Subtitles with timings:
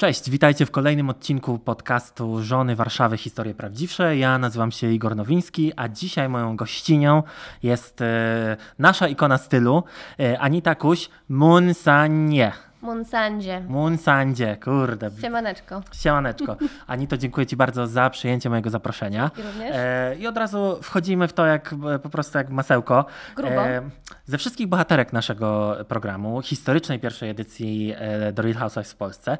[0.00, 4.16] Cześć, witajcie w kolejnym odcinku podcastu Żony Warszawy Historie Prawdziwsze.
[4.16, 7.22] Ja nazywam się Igor Nowiński, a dzisiaj moją gościnią
[7.62, 9.84] jest e, nasza ikona stylu,
[10.20, 12.52] e, Anita Kuś Munsanie.
[12.82, 13.60] Monsandzie.
[13.68, 15.10] Munsandzie, kurde.
[15.20, 15.82] Siemaneczko.
[15.92, 16.56] Siemaneczko.
[16.86, 19.30] Anito, dziękuję Ci bardzo za przyjęcie mojego zaproszenia.
[19.36, 19.76] Dzięki również.
[19.76, 23.04] E, I od razu wchodzimy w to jak e, po prostu jak masełko.
[23.36, 23.60] Grubo.
[24.24, 29.38] ze wszystkich bohaterek naszego programu, historycznej pierwszej edycji e, The Real Housewives w Polsce,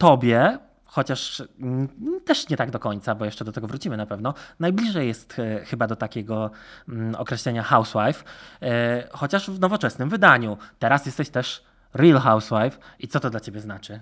[0.00, 1.88] tobie, chociaż mm,
[2.24, 5.64] też nie tak do końca, bo jeszcze do tego wrócimy na pewno, najbliżej jest e,
[5.64, 6.50] chyba do takiego
[6.88, 8.24] mm, określenia housewife,
[8.62, 10.56] e, chociaż w nowoczesnym wydaniu.
[10.78, 14.00] Teraz jesteś też real housewife i co to dla ciebie znaczy?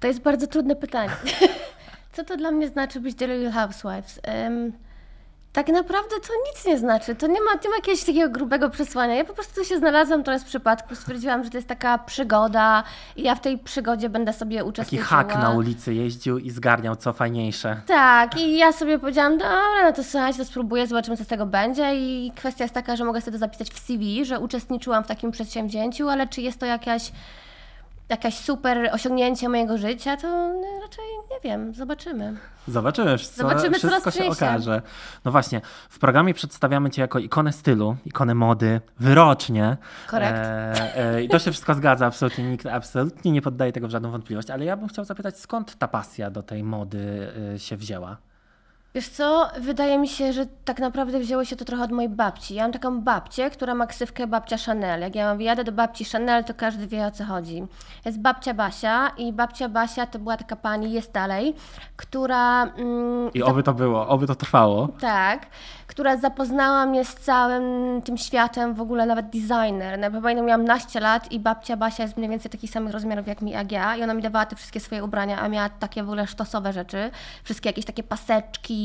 [0.00, 1.12] To jest bardzo trudne pytanie.
[2.12, 4.20] Co to dla mnie znaczy być The Real Housewives?
[4.22, 4.72] Em,
[5.52, 7.14] tak naprawdę to nic nie znaczy.
[7.14, 9.14] To nie ma, nie ma jakiegoś takiego grubego przesłania.
[9.14, 10.94] Ja po prostu tu się znalazłam teraz z przypadku.
[10.94, 12.82] Stwierdziłam, że to jest taka przygoda
[13.16, 15.08] i ja w tej przygodzie będę sobie Taki uczestniczyła.
[15.08, 17.80] hak na ulicy jeździł i zgarniał co fajniejsze.
[17.86, 21.46] Tak, i ja sobie powiedziałam, dobra, no to słuchajcie, to spróbuję, zobaczymy, co z tego
[21.46, 21.94] będzie.
[21.94, 25.30] I kwestia jest taka, że mogę sobie to zapisać w CV, że uczestniczyłam w takim
[25.30, 27.12] przedsięwzięciu, ale czy jest to jakaś,
[28.08, 32.36] jakaś super osiągnięcie mojego życia, to no, raczej nie wiem, zobaczymy.
[32.68, 34.82] Zobaczymy, wszystko, Zobaczymy, co wszystko się okaże.
[35.24, 39.76] No właśnie, w programie przedstawiamy Cię jako ikonę stylu, ikonę mody, wyrocznie.
[40.06, 40.38] Korekt.
[40.38, 44.10] E, e, I to się wszystko zgadza, absolutnie nikt absolutnie nie poddaje tego w żadną
[44.10, 48.16] wątpliwość, ale ja bym chciał zapytać, skąd ta pasja do tej mody e, się wzięła?
[48.94, 52.54] Wiesz co, wydaje mi się, że tak naprawdę wzięło się to trochę od mojej babci.
[52.54, 55.00] Ja mam taką babcię, która ma ksywkę babcia Chanel.
[55.00, 57.62] Jak ja jadę do babci Chanel, to każdy wie o co chodzi.
[58.04, 61.54] Jest babcia Basia i babcia Basia to była taka pani, jest dalej,
[61.96, 62.62] która...
[62.62, 64.88] Mm, I oby to było, oby to trwało.
[65.00, 65.46] tak,
[65.86, 67.62] która zapoznała mnie z całym
[68.02, 69.98] tym światem, w ogóle nawet designer.
[69.98, 73.42] No, pamiętam, miałam naście lat i babcia Basia jest mniej więcej takich samych rozmiarów jak
[73.42, 76.06] mi, jak ja i ona mi dawała te wszystkie swoje ubrania, a miała takie w
[76.06, 77.10] ogóle sztosowe rzeczy,
[77.44, 78.77] wszystkie jakieś takie paseczki,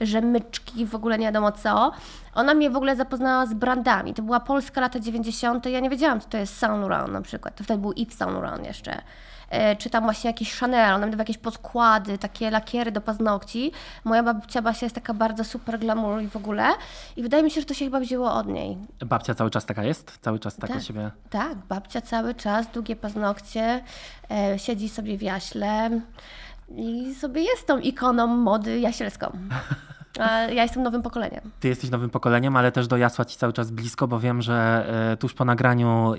[0.00, 1.92] rzemyczki, w ogóle nie wiadomo co.
[2.34, 4.14] Ona mnie w ogóle zapoznała z brandami.
[4.14, 5.66] To była Polska lata 90.
[5.66, 7.56] Ja nie wiedziałam, co to jest Saint Laurent na przykład.
[7.56, 9.02] To wtedy był Yves Saint Laurent jeszcze.
[9.50, 13.72] E, Czy tam właśnie jakieś Chanel, ona mi dawała jakieś podkłady, takie lakiery do paznokci.
[14.04, 16.64] Moja babcia Basia jest taka bardzo super glamour i w ogóle.
[17.16, 18.78] I wydaje mi się, że to się chyba wzięło od niej.
[19.06, 20.18] Babcia cały czas taka jest?
[20.22, 20.82] Cały czas tak, Tak.
[20.82, 21.10] siebie?
[21.30, 23.82] Tak, babcia cały czas, długie paznokcie,
[24.30, 25.90] e, siedzi sobie w jaśle
[26.68, 29.32] i sobie jest tą ikoną mody jasielską.
[30.54, 31.40] Ja jestem nowym pokoleniem.
[31.60, 34.86] Ty jesteś nowym pokoleniem, ale też do Jasła ci cały czas blisko, bo wiem, że
[35.12, 36.16] e, tuż po nagraniu e,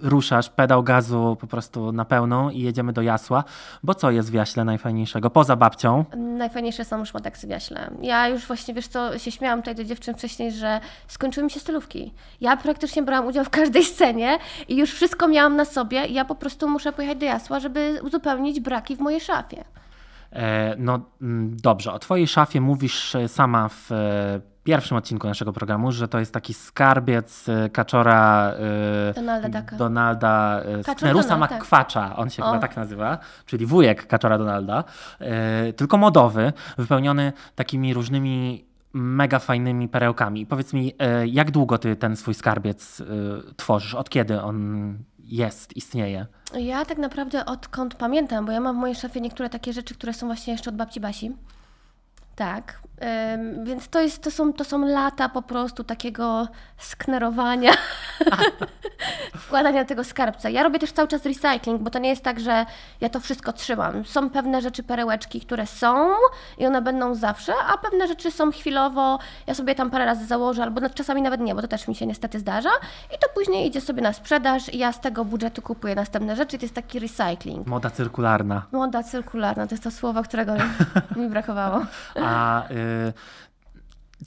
[0.00, 3.44] ruszasz pedał gazu po prostu na pełną i jedziemy do Jasła.
[3.82, 5.30] Bo co jest w Jaśle najfajniejszego?
[5.30, 6.04] Poza babcią.
[6.16, 7.90] Najfajniejsze są szmateksy w jaśle.
[8.02, 11.60] Ja już właśnie, wiesz co, się śmiałam tutaj do dziewczyn wcześniej, że skończyły mi się
[11.60, 12.12] stylówki.
[12.40, 16.24] Ja praktycznie brałam udział w każdej scenie i już wszystko miałam na sobie i ja
[16.24, 19.64] po prostu muszę pojechać do Jasła, żeby uzupełnić braki w mojej szafie.
[20.34, 25.52] E, No mm, dobrze, o twojej szafie mówisz e, sama w e, pierwszym odcinku naszego
[25.52, 28.52] programu, że to jest taki skarbiec kaczora
[29.14, 29.76] Donalda Ducka.
[29.76, 32.18] Donalda Sknerusa Donald, tak.
[32.18, 32.46] On się O.
[32.46, 34.84] chyba tak nazywa, czyli wujek kaczora Donalda,
[35.76, 40.46] tylko modowy, wypełniony takimi różnymi mega fajnymi perełkami.
[40.46, 40.92] Powiedz mi,
[41.26, 43.02] jak długo ty ten swój skarbiec
[43.56, 43.94] tworzysz?
[43.94, 44.98] Od kiedy on
[45.34, 46.26] jest, istnieje?
[46.54, 50.12] Ja tak naprawdę odkąd pamiętam, bo ja mam w mojej szafie niektóre takie rzeczy, które
[50.12, 51.32] są właśnie jeszcze od babci Basi.
[52.36, 52.80] Tak,
[53.64, 57.72] więc to, jest, to, są, to są lata po prostu takiego sknerowania,
[59.46, 60.48] wkładania tego skarbca.
[60.48, 62.66] Ja robię też cały czas recycling, bo to nie jest tak, że
[63.00, 64.04] ja to wszystko trzymam.
[64.04, 66.10] Są pewne rzeczy, perełeczki, które są
[66.58, 70.62] i one będą zawsze, a pewne rzeczy są chwilowo, ja sobie tam parę razy założę,
[70.62, 72.70] albo no, czasami nawet nie, bo to też mi się niestety zdarza
[73.14, 76.56] i to później idzie sobie na sprzedaż i ja z tego budżetu kupuję następne rzeczy
[76.56, 77.66] i to jest taki recycling.
[77.66, 78.62] Moda cyrkularna.
[78.72, 80.52] Moda cyrkularna, to jest to słowo, którego
[81.16, 81.80] mi brakowało.
[82.24, 82.83] A y,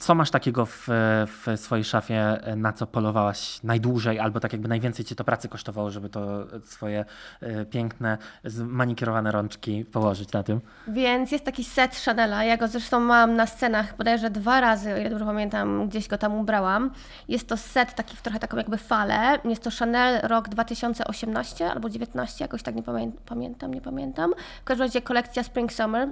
[0.00, 0.86] co masz takiego w,
[1.26, 5.90] w swojej szafie, na co polowałaś najdłużej, albo tak jakby najwięcej cię to pracy kosztowało,
[5.90, 7.04] żeby to swoje
[7.42, 10.60] y, piękne, zmanikierowane rączki położyć na tym?
[10.88, 14.96] Więc jest taki set Chanela, ja go zresztą mam na scenach bodajże dwa razy, o
[14.96, 16.90] ile dobrze pamiętam, gdzieś go tam ubrałam.
[17.28, 19.38] Jest to set taki w trochę taką jakby falę.
[19.44, 24.32] Jest to Chanel rok 2018 albo 19, jakoś tak nie pamię- pamiętam, nie pamiętam.
[24.60, 26.08] W każdym razie kolekcja Spring Summer.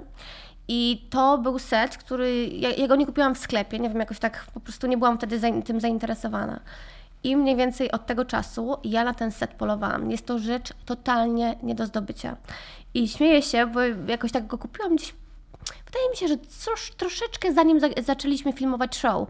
[0.67, 2.47] I to był set, który.
[2.47, 5.17] Ja, ja go nie kupiłam w sklepie, nie wiem, jakoś tak po prostu nie byłam
[5.17, 6.59] wtedy tym zainteresowana.
[7.23, 10.11] I mniej więcej od tego czasu ja na ten set polowałam.
[10.11, 12.35] Jest to rzecz totalnie nie do zdobycia.
[12.93, 15.13] I śmieję się, bo jakoś tak go kupiłam gdzieś.
[15.85, 19.29] Wydaje mi się, że trosz, troszeczkę zanim za, zaczęliśmy filmować show.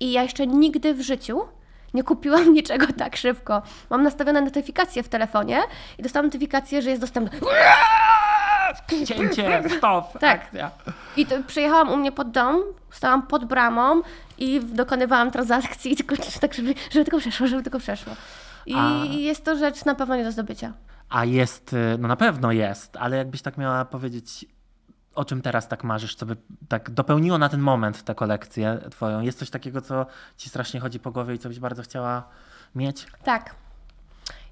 [0.00, 1.40] I ja jeszcze nigdy w życiu
[1.94, 3.62] Nie kupiłam niczego tak szybko.
[3.90, 5.60] Mam nastawione notyfikacje w telefonie
[5.98, 7.38] i dostałam notyfikację, że jest dostępne.
[9.06, 10.42] Cięcie, stop, Tak.
[10.44, 10.70] akcja.
[11.16, 14.02] I to przyjechałam u mnie pod dom, stałam pod bramą
[14.38, 18.12] i dokonywałam transakcji, tylko tak, żeby, żeby tylko przeszło, żeby tylko przeszło.
[18.66, 20.72] I A- jest to rzecz na pewno nie do zdobycia.
[21.08, 24.46] A jest, y, no na pewno jest, ale jakbyś tak miała powiedzieć,
[25.14, 26.36] o czym teraz tak marzysz, co by
[26.68, 29.20] tak dopełniło na ten moment tę kolekcję twoją?
[29.20, 30.06] Jest coś takiego, co
[30.36, 32.22] ci strasznie chodzi po głowie i co byś bardzo chciała
[32.74, 33.06] mieć?
[33.24, 33.54] Tak.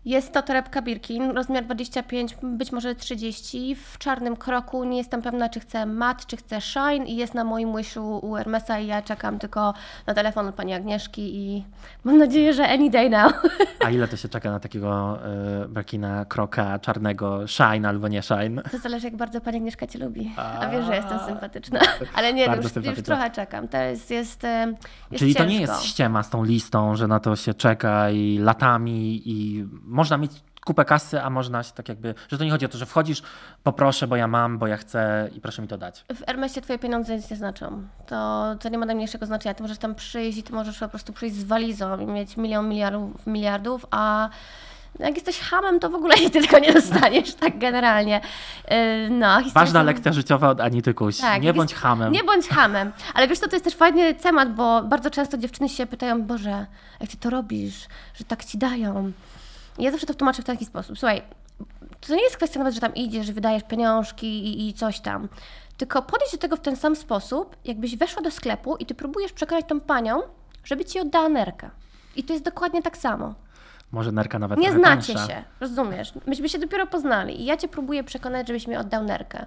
[0.05, 4.85] Jest to torebka Birkin, rozmiar 25, być może 30, w czarnym kroku.
[4.85, 8.35] Nie jestem pewna, czy chcę mat, czy chcę shine i jest na moim wishu u
[8.35, 9.75] Hermesa i ja czekam tylko
[10.07, 11.65] na telefon od pani Agnieszki i
[12.05, 13.33] mam nadzieję, że any day now.
[13.87, 15.19] A ile to się czeka na takiego
[15.65, 18.63] y, Birkina kroka czarnego, shine albo nie shine?
[18.71, 20.33] To zależy, jak bardzo pani Agnieszka Cię lubi.
[20.37, 20.71] A A.
[20.71, 21.81] wiesz, że jestem sympatyczna.
[22.15, 23.69] Ale nie, już, już trochę czekam.
[23.69, 24.75] To jest, jest, e,
[25.17, 25.73] Czyli to nie ciężko.
[25.75, 30.33] jest ściema z tą listą, że na to się czeka i latami i można mieć
[30.65, 33.23] kupę kasy, a można się tak jakby, że to nie chodzi o to, że wchodzisz,
[33.63, 36.05] poproszę, bo ja mam, bo ja chcę i proszę mi to dać.
[36.15, 37.83] W Hermesie twoje pieniądze nic nie znaczą.
[38.07, 39.55] To, to nie ma najmniejszego znaczenia.
[39.55, 42.69] Ty możesz tam przyjść i ty możesz po prostu przyjść z walizą i mieć milion
[42.69, 44.29] miliardów, miliardów a
[44.99, 48.21] jak jesteś hamem, to w ogóle ty tego nie dostaniesz, tak generalnie.
[48.71, 48.77] Yy,
[49.11, 51.19] No, Ważna są- lekcja życiowa od Anity Kuś.
[51.19, 52.13] Tak, nie jest- bądź hamem.
[52.13, 52.93] Nie bądź hamem.
[53.15, 56.67] Ale wiesz co, to jest też fajny temat, bo bardzo często dziewczyny się pytają, Boże,
[57.01, 59.13] jak ty to robisz, że tak ci dają.
[59.79, 60.99] Ja zawsze to tłumaczę w taki sposób.
[60.99, 61.23] Słuchaj,
[62.01, 65.29] to nie jest kwestia nawet, że tam idziesz, że wydajesz pieniążki i, i coś tam.
[65.77, 69.33] Tylko podejdź do tego w ten sam sposób, jakbyś weszła do sklepu i ty próbujesz
[69.33, 70.21] przekonać tą panią,
[70.65, 71.71] żeby ci oddała nerkę.
[72.17, 73.35] I to jest dokładnie tak samo.
[73.93, 75.35] Może nerka nawet Nie znacie tańsza.
[75.35, 76.13] się, rozumiesz?
[76.27, 79.47] Myśmy się dopiero poznali i ja cię próbuję przekonać, żebyś mi oddał nerkę.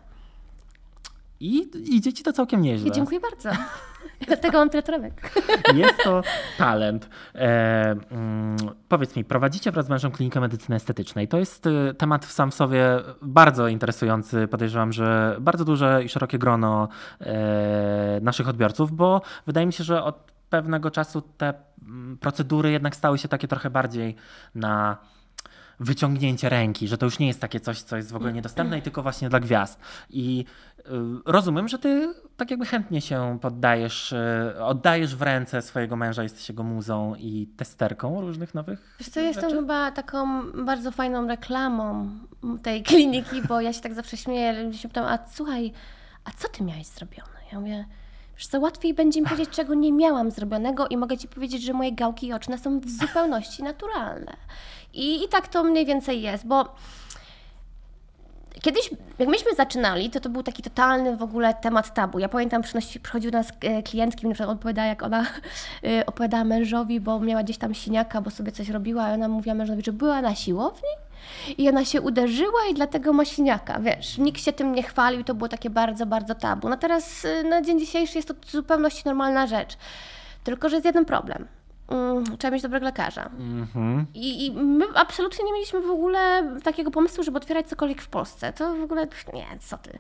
[1.40, 2.88] I idzie ci to całkiem nieźle.
[2.90, 3.50] I dziękuję bardzo.
[4.32, 5.32] Dlatego mam tyle torebek.
[5.76, 6.22] Jest to
[6.58, 7.10] talent.
[7.36, 8.58] E, mm,
[8.90, 11.28] powiedz mi, prowadzicie wraz z mężem klinikę medycyny estetycznej.
[11.28, 12.86] To jest y, temat w sam w sobie
[13.22, 14.48] bardzo interesujący.
[14.48, 16.88] Podejrzewam, że bardzo duże i szerokie grono
[17.22, 22.96] e, naszych odbiorców, bo wydaje mi się, że od pewnego czasu te mm, procedury jednak
[22.96, 24.16] stały się takie trochę bardziej
[24.56, 24.98] na
[25.82, 28.82] wyciągnięcie ręki, że to już nie jest takie coś, co jest w ogóle niedostępne i
[28.82, 29.80] tylko właśnie dla gwiazd.
[30.10, 30.46] I
[30.80, 30.84] y,
[31.26, 36.50] rozumiem, że ty tak jakby chętnie się poddajesz, y, oddajesz w ręce swojego męża, jesteś
[36.50, 39.62] jego muzą i testerką różnych nowych Wiesz co, jestem rzeczy?
[39.62, 42.10] chyba taką bardzo fajną reklamą
[42.64, 45.74] tej kliniki, bo ja się tak zawsze śmieję, ludzie się pytają, a słuchaj,
[46.26, 47.42] a co ty miałeś zrobione?
[47.52, 47.86] Ja mówię,
[48.38, 51.74] wiesz co, łatwiej będzie mi powiedzieć, czego nie miałam zrobionego i mogę ci powiedzieć, że
[51.74, 54.34] moje gałki oczne są w zupełności naturalne.
[54.94, 56.76] I, I tak to mniej więcej jest, bo
[58.62, 58.90] Kiedyś,
[59.20, 62.20] jak myśmy zaczynali, to to był taki totalny w ogóle temat tabu.
[62.20, 65.26] Ja pamiętam, przynosi, przychodziły do nas e, klientki, na przykład opowiadała, jak ona
[65.84, 69.56] e, opowiadała mężowi, bo miała gdzieś tam siniaka, bo sobie coś robiła, i ona mówiła
[69.56, 70.90] mężowi, że była na siłowni
[71.58, 73.80] i ona się uderzyła i dlatego ma siniaka.
[73.80, 76.70] Wiesz, nikt się tym nie chwalił, to było takie bardzo, bardzo tabu.
[76.70, 79.78] No teraz, e, na dzień dzisiejszy jest to zupełności normalna rzecz.
[80.44, 81.48] Tylko, że jest jeden problem.
[81.88, 83.26] Mm, Trzeba mieć dobrego lekarza.
[83.40, 84.06] Mhm.
[84.14, 88.54] I, I my absolutnie nie mieliśmy w ogóle takiego pomysłu, żeby otwierać cokolwiek w Polsce.
[88.54, 90.00] To w ogóle nie, co ty.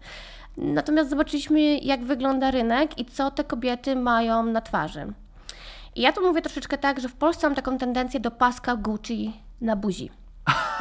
[0.57, 5.13] Natomiast zobaczyliśmy, jak wygląda rynek i co te kobiety mają na twarzy.
[5.95, 9.33] I ja tu mówię troszeczkę tak, że w Polsce mam taką tendencję do paska Gucci
[9.61, 10.11] na buzi.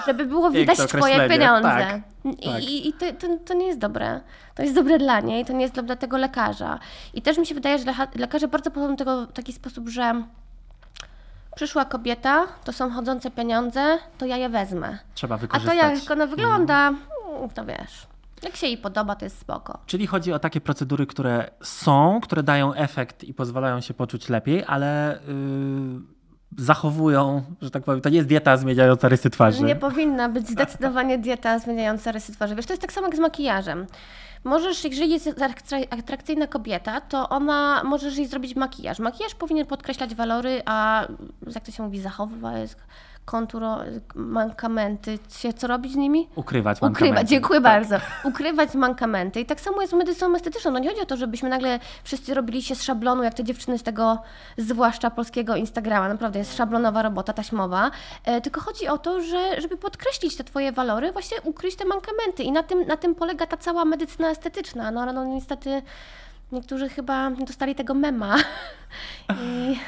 [0.06, 1.69] Żeby było widać twoje pieniądze.
[1.69, 2.62] tak, I, tak.
[2.64, 4.21] i, to, to, to nie jest dobre.
[4.54, 6.78] To jest dobre dla niej, to nie jest dobre dla tego lekarza.
[7.14, 10.23] I też mi się wydaje, że lekarze bardzo do tego w taki sposób, że
[11.57, 14.99] przyszła kobieta, to są chodzące pieniądze, to ja je wezmę.
[15.14, 15.78] Trzeba A wykorzystać.
[15.78, 18.07] to jak ona wygląda, mm, to wiesz.
[18.42, 19.78] Jak się jej podoba, to jest spoko.
[19.87, 24.64] Czyli chodzi o takie procedury, które są, które dają efekt i pozwalają się poczuć lepiej,
[24.66, 29.64] ale yy, zachowują, że tak powiem, to nie jest dieta zmieniająca rysy twarzy.
[29.64, 32.54] Nie powinna być zdecydowanie dieta zmieniająca rysy twarzy.
[32.54, 33.87] Wiesz, to jest tak samo jak z makijażem.
[34.44, 38.99] Możesz, jeżeli jest atrak- atrakcyjna kobieta, to ona, możesz jej zrobić makijaż.
[38.99, 41.06] Makijaż powinien podkreślać walory, a
[41.54, 42.70] jak to się mówi, zachowywać
[43.31, 43.79] konturo,
[44.15, 45.19] mankamenty.
[45.57, 46.29] Co robić z nimi?
[46.37, 47.25] Ukrywać Ukrywać, mankamenty.
[47.35, 47.73] dziękuję Tak.
[47.73, 47.97] bardzo.
[48.25, 49.41] Ukrywać mankamenty.
[49.41, 50.71] I tak samo jest z medycyną estetyczną.
[50.71, 53.79] No nie chodzi o to, żebyśmy nagle wszyscy robili się z szablonu, jak te dziewczyny
[53.79, 54.19] z tego,
[54.57, 56.09] zwłaszcza polskiego Instagrama.
[56.09, 57.91] Naprawdę jest szablonowa robota taśmowa.
[58.25, 62.43] E, tylko chodzi o to, że żeby podkreślić te twoje walory, właśnie ukryć te mankamenty.
[62.43, 64.91] I na tym, na tym polega ta cała medycyna estetyczna.
[64.91, 65.83] No ale no niestety
[66.53, 68.37] niektórzy chyba nie dostali tego mema.
[69.43, 69.79] I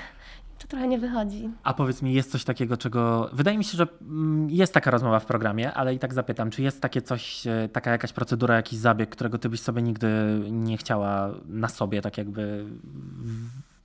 [0.72, 1.50] trochę nie wychodzi.
[1.62, 3.30] A powiedz mi, jest coś takiego, czego.
[3.32, 6.62] Wydaje mi się, że mm, jest taka rozmowa w programie, ale i tak zapytam, czy
[6.62, 10.08] jest takie coś, e, taka jakaś procedura, jakiś zabieg, którego ty byś sobie nigdy
[10.50, 12.66] nie chciała na sobie tak jakby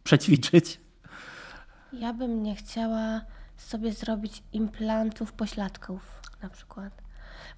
[0.03, 0.79] przećwiczyć?
[1.94, 3.22] Ja bym nie chciała
[3.58, 7.07] sobie zrobić implantów pośladków na przykład.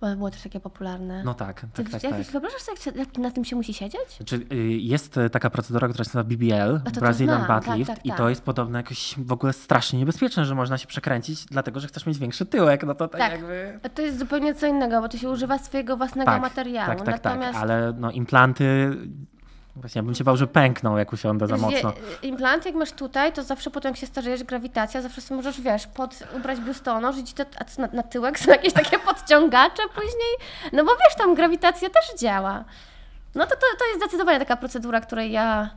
[0.01, 1.24] Bo było też takie popularne.
[1.24, 2.03] No tak, Ty, tak, tak.
[2.03, 2.24] jak, tak.
[2.31, 4.17] Wyobrażasz sobie, jak, na tym się musi siedzieć?
[4.17, 4.46] Znaczy,
[4.79, 8.05] jest y, taka procedura, która się nazywa BBL, to Brazilian znam, Butt tak, Lift tak,
[8.05, 8.17] i tak.
[8.17, 12.05] to jest podobno jakoś w ogóle strasznie niebezpieczne, że można się przekręcić, dlatego że chcesz
[12.05, 13.31] mieć większy tyłek, no to tak, Tak.
[13.31, 13.79] jakby...
[13.96, 16.88] To jest zupełnie co innego, bo to się używa swojego własnego materiału.
[16.88, 18.98] Tak, tak, Natomiast tak, ale no implanty,
[19.81, 21.93] właśnie ja bym się bał, że pękną, jak usiądę za mocno.
[22.21, 25.88] Implant jak masz tutaj, to zawsze potem jak się starzejesz, grawitacja, zawsze sobie możesz, wiesz,
[25.88, 29.83] pod, ubrać biustonosz i ci to, a co, na, na tyłek są jakieś takie podciągacze
[29.95, 30.33] później.
[30.74, 32.63] No bo wiesz, tam grawitacja też działa.
[33.36, 35.69] No to, to, to jest zdecydowanie taka procedura, której ja...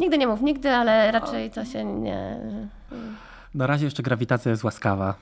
[0.00, 2.36] Nigdy nie mów nigdy, ale raczej to się nie...
[3.54, 5.14] Na razie jeszcze grawitacja jest łaskawa,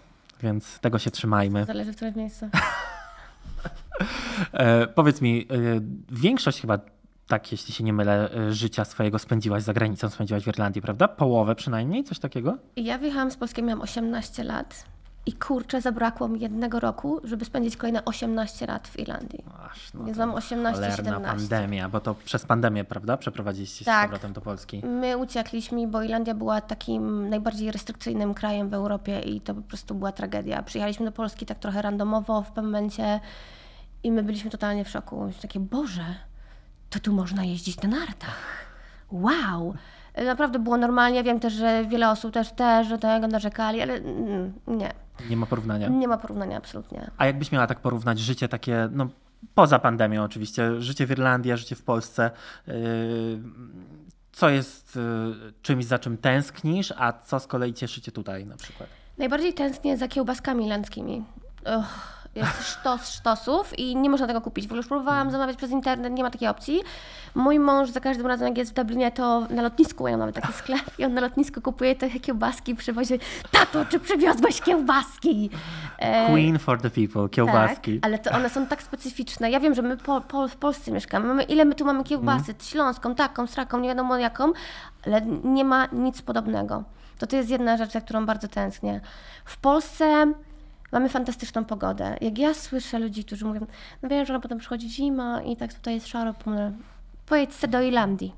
[0.42, 1.64] więc tego się trzymajmy.
[1.64, 2.48] Zależy w którym miejscu.
[4.52, 5.54] E, powiedz mi, e,
[6.10, 6.78] większość chyba,
[7.26, 11.08] tak jeśli się nie mylę, e, życia swojego spędziłaś za granicą, spędziłaś w Irlandii, prawda?
[11.08, 12.56] Połowę przynajmniej, coś takiego?
[12.76, 14.84] Ja wyjechałam z Polski, miałam 18 lat.
[15.28, 19.44] I kurczę, zabrakło mi jednego roku, żeby spędzić kolejne 18 lat w Irlandii.
[19.70, 21.48] Aż, no Więc to mam 18, cholerna 17.
[21.48, 23.16] pandemia, bo to przez pandemię, prawda?
[23.16, 24.04] Przeprowadziliście się z Tak.
[24.04, 24.82] powrotem do Polski.
[24.84, 29.94] My uciekliśmy, bo Irlandia była takim najbardziej restrykcyjnym krajem w Europie i to po prostu
[29.94, 30.62] była tragedia.
[30.62, 33.20] Przyjechaliśmy do Polski tak trochę randomowo w pewnym momencie
[34.02, 35.32] i my byliśmy totalnie w szoku.
[35.42, 36.04] Takie, Boże,
[36.90, 38.66] to tu można jeździć na nartach.
[39.12, 39.74] Wow!
[40.24, 41.24] Naprawdę było normalnie.
[41.24, 44.92] Wiem też, że wiele osób też, też do tego narzekali, ale mm, nie.
[45.30, 45.88] Nie ma porównania.
[45.88, 47.10] Nie ma porównania absolutnie.
[47.18, 49.08] A jakbyś miała tak porównać życie takie, no
[49.54, 52.30] poza pandemią oczywiście, życie w Irlandii, a życie w Polsce,
[52.66, 52.74] yy,
[54.32, 58.56] co jest yy, czymś, za czym tęsknisz, a co z kolei cieszy cię tutaj na
[58.56, 58.88] przykład?
[59.18, 61.24] Najbardziej tęsknię za kiełbaskami irlandzkimi.
[61.78, 64.64] Uch, jest sztos sztosów i nie można tego kupić.
[64.64, 66.80] W ogóle już próbowałam zamawiać przez internet, nie ma takiej opcji.
[67.34, 70.52] Mój mąż za każdym razem, jak jest w Dublinie, to na lotnisku mają nawet taki
[70.52, 73.14] sklep i on na lotnisku kupuje te kiełbaski, przywozi.
[73.50, 75.50] Tato, czy przywiozłeś kiełbaski?
[75.98, 78.00] E, Queen for the people, kiełbaski.
[78.00, 79.50] tak, ale to one są tak specyficzne.
[79.50, 81.26] Ja wiem, że my po, po, w Polsce mieszkamy.
[81.26, 82.54] Mamy, ile my tu mamy kiełbasy?
[82.62, 84.52] Śląską, taką, sraką, nie wiadomo jaką,
[85.06, 86.84] ale nie ma nic podobnego.
[87.18, 89.00] To to jest jedna rzecz, za którą bardzo tęsknię.
[89.44, 90.32] W Polsce
[90.92, 92.16] mamy fantastyczną pogodę.
[92.20, 93.66] Jak ja słyszę ludzi, którzy mówią,
[94.02, 96.34] no wiem, że potem przychodzi zima i tak tutaj jest szaro,
[97.26, 98.34] pojedź se do Irlandii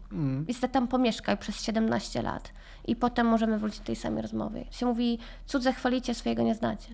[0.48, 2.52] i se tam pomieszkaj przez 17 lat.
[2.86, 4.64] I potem możemy wrócić do tej samej rozmowy.
[4.70, 6.88] Się mówi, cudze chwalicie, swojego nie znacie.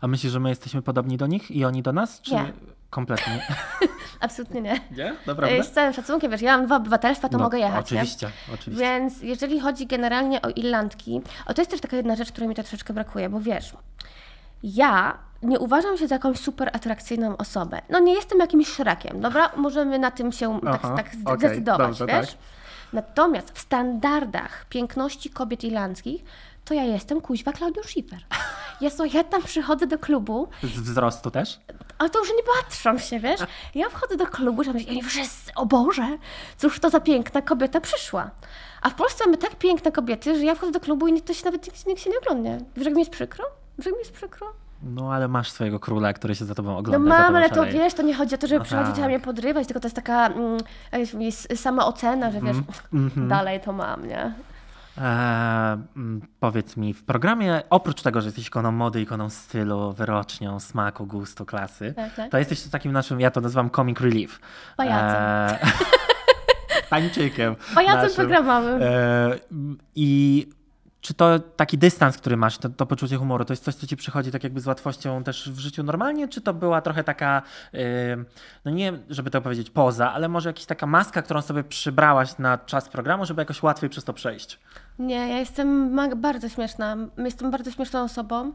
[0.00, 2.20] A myślisz, że my jesteśmy podobni do nich i oni do nas?
[2.20, 2.52] Czy Nie.
[2.90, 3.46] kompletnie?
[4.20, 4.80] Absolutnie nie.
[4.90, 5.16] Nie?
[5.48, 7.80] E, Z całym szacunkiem, wiesz, ja mam dwa obywatelstwa, to No, mogę jechać.
[7.86, 8.54] Oczywiście, Nie?
[8.54, 8.84] oczywiście.
[8.84, 12.54] Więc jeżeli chodzi generalnie o Irlandki, o to jest też taka jedna rzecz, której mi
[12.54, 13.72] to troszeczkę brakuje, bo wiesz,
[14.62, 17.82] ja nie uważam się za jakąś super atrakcyjną osobę.
[17.90, 19.50] No nie jestem jakimś szrekiem, dobra?
[19.56, 22.30] Możemy na tym się Aha, tak, tak okej, zdecydować, dobrze, wiesz?
[22.30, 22.38] tak.
[22.92, 26.24] Natomiast w standardach piękności kobiet irlandzkich,
[26.64, 28.18] to ja jestem kuźwa Claudio Schiffer.
[28.80, 31.60] Ja, so, ja tam przychodzę do klubu, Z wzrostu też?
[31.98, 33.40] ale to już nie patrzą się, wiesz?
[33.74, 36.18] Ja wchodzę do klubu, że oni wszyscy, o Boże,
[36.58, 38.30] cóż to za piękna kobieta przyszła.
[38.82, 41.34] A w Polsce mamy tak piękne kobiety, że ja wchodzę do klubu i nikt, to
[41.34, 42.50] się nawet nikt, nikt się nie ogląda.
[42.76, 43.44] Wiesz, jak mi jest przykro?
[43.86, 44.46] Jak mi jest przykro?
[44.82, 47.14] No ale masz swojego króla, który się za tobą No ogląda.
[47.16, 47.72] za mam, ale to szaleje.
[47.72, 49.04] wiesz, to nie chodzi o to, żeby No przychodzić tak.
[49.04, 50.58] a mnie podrywać, tylko to jest taka mm,
[50.92, 52.56] jak jest sama ocena, że wiesz,
[52.92, 53.28] Mhm.
[53.28, 54.32] dalej to mam, nie?
[54.98, 60.60] Eee, mm, powiedz mi, w programie, oprócz tego, że jesteś ikoną mody, ikoną stylu, wyrocznią,
[60.60, 62.30] smaku, gustu, klasy, Tak, tak.
[62.30, 64.40] to jesteś takim naszym, ja to nazywam comic relief.
[64.76, 65.22] Pajacem.
[65.22, 65.72] Eee,
[66.90, 67.56] tańczykiem.
[67.74, 68.16] Pajacem naszym.
[68.16, 68.80] programowym.
[68.82, 69.40] Eee,
[69.94, 70.46] I
[71.02, 73.96] czy to taki dystans, który masz, to, to poczucie humoru, to jest coś, co ci
[73.96, 77.42] przychodzi tak jakby z łatwością też w życiu normalnie, czy to była trochę taka,
[77.72, 77.80] yy,
[78.64, 82.58] no nie, żeby to powiedzieć poza, ale może jakaś taka maska, którą sobie przybrałaś na
[82.58, 84.58] czas programu, żeby jakoś łatwiej przez to przejść?
[84.98, 86.96] Nie, ja jestem bardzo śmieszna.
[87.18, 88.52] Jestem bardzo śmieszną osobą.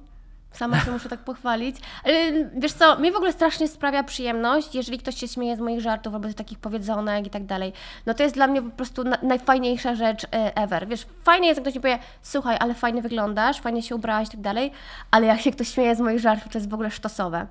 [0.52, 1.76] Sama się muszę tak pochwalić.
[2.04, 2.16] Ale
[2.58, 6.14] wiesz co, mi w ogóle strasznie sprawia przyjemność, jeżeli ktoś się śmieje z moich żartów
[6.14, 7.74] albo z takich powiedzonek i tak dalej.
[8.06, 10.88] No to jest dla mnie po prostu na, najfajniejsza rzecz e, ever.
[10.88, 14.32] Wiesz, fajnie jest, jak ktoś mi powie, słuchaj, ale fajnie wyglądasz, fajnie się ubrałaś i
[14.32, 14.72] tak dalej,
[15.12, 17.48] ale jak się ktoś śmieje z moich żartów, to jest w ogóle sztosowe.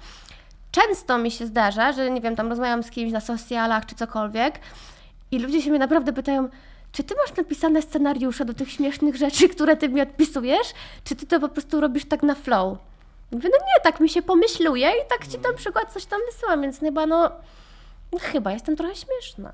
[0.71, 4.61] Często mi się zdarza, że nie wiem, tam rozmawiam z kimś na socjalach czy cokolwiek
[5.31, 6.49] i ludzie się mnie naprawdę pytają,
[6.97, 10.67] czy ty masz napisane scenariusze do tych śmiesznych rzeczy, które ty mi odpisujesz,
[11.05, 12.79] czy ty to po prostu robisz tak na flow?
[13.33, 16.63] Mówię, no nie, tak mi się pomyśluje i tak ci tam przykład coś tam wysyłam,
[16.63, 17.31] więc chyba no,
[18.13, 19.53] no chyba jestem trochę śmieszna.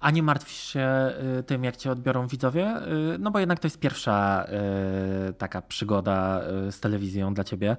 [0.00, 2.76] A nie martwisz się y, tym, jak cię odbiorą widzowie?
[3.14, 4.46] Y, No bo jednak to jest pierwsza
[5.28, 7.76] y, taka przygoda z telewizją dla ciebie.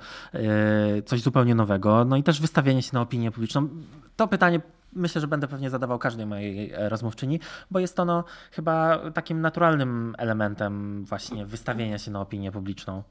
[1.06, 2.06] Coś zupełnie nowego.
[2.06, 3.70] No i też wystawienie się na opinię publiczną.
[4.16, 4.62] To pytanie
[4.94, 7.40] myślę, że będę pewnie zadawał każdej mojej e, rozmówczyni,
[7.72, 13.04] bo jest ono chyba takim naturalnym elementem właśnie wystawienia się na opinię publiczną.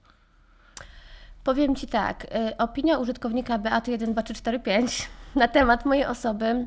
[1.44, 6.66] Powiem Ci tak, y, opinia użytkownika Beaty 12345 na temat mojej osoby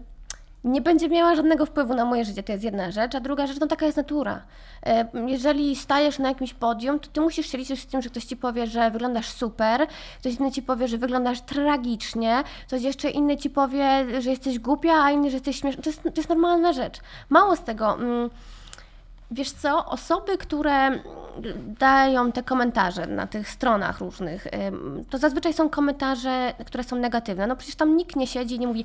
[0.64, 3.60] nie będzie miała żadnego wpływu na moje życie, to jest jedna rzecz, a druga rzecz,
[3.60, 4.42] no taka jest natura.
[4.86, 8.24] E, Jeżeli stajesz na jakimś podium, to ty musisz się liczyć z tym, że ktoś
[8.26, 9.88] ci powie, że wyglądasz super,
[10.20, 14.94] ktoś inny ci powie, że wyglądasz tragicznie, ktoś jeszcze inny ci powie, że jesteś głupia,
[15.04, 15.84] a inny, że jesteś śmieszna.
[15.84, 17.00] To jest, to jest normalna rzecz.
[17.30, 17.94] Mało z tego.
[17.94, 18.30] mm,
[19.34, 20.92] Wiesz co, osoby, które
[21.80, 24.48] dają te komentarze na tych stronach różnych,
[25.10, 27.48] to zazwyczaj są komentarze, które są negatywne.
[27.48, 28.84] No przecież tam nikt nie siedzi i nie mówi,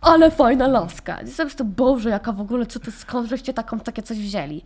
[0.00, 1.20] ale fajna laska.
[1.20, 4.62] Jest po prostu, Boże, jaka w ogóle, co to, skąd żeście taką, takie coś wzięli?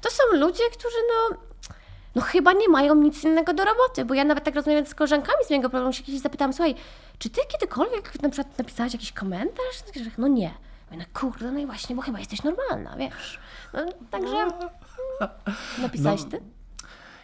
[0.00, 1.36] To są ludzie, którzy no,
[2.14, 5.44] no chyba nie mają nic innego do roboty, bo ja nawet tak rozmawiając z koleżankami
[5.46, 6.74] z mojego programu się kiedyś zapytałam, słuchaj,
[7.18, 9.82] czy ty kiedykolwiek na przykład napisałaś jakiś komentarz?
[10.18, 10.50] No nie.
[10.90, 13.38] Mówię, no kurde, no i właśnie, bo chyba jesteś normalna, wiesz.
[13.72, 14.48] No, także
[15.78, 16.40] napisałeś No, ty?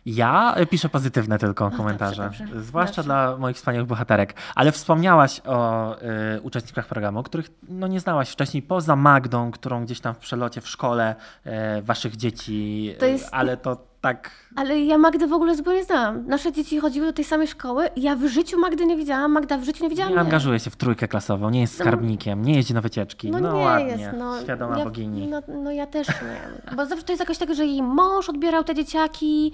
[0.07, 2.61] Ja piszę pozytywne tylko komentarze, dobrze, dobrze.
[2.63, 3.03] zwłaszcza Dobrze.
[3.07, 4.35] dla moich wspaniałych bohaterek.
[4.55, 5.97] Ale wspomniałaś o
[6.37, 10.61] y, uczestnikach programu, których no, nie znałaś wcześniej, poza Magdą, którą gdzieś tam w przelocie
[10.61, 11.15] w szkole
[11.45, 14.31] e, waszych dzieci, To jest- e, ale to tak...
[14.57, 16.27] Ale ja Magdę w ogóle zupełnie znałam.
[16.27, 17.89] Nasze dzieci chodziły do tej samej szkoły.
[17.97, 20.21] Ja w życiu Magdy nie widziałam, Magda w życiu nie widziała Nie mnie.
[20.25, 23.31] angażuje się w trójkę klasową, nie jest skarbnikiem, nie jeździ na wycieczki.
[23.31, 24.43] No, No, nie ładnie, jest, no.
[24.43, 25.27] świadoma ja, bogini.
[25.29, 26.75] No, no ja też nie.
[26.77, 29.53] Bo zawsze to jest jakoś tak, że jej mąż odbierał te dzieciaki